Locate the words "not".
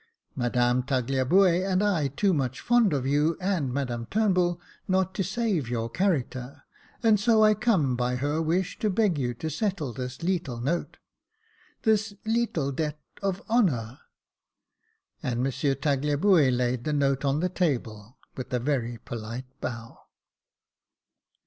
4.87-5.13